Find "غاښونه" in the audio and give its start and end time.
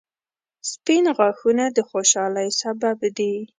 1.17-1.65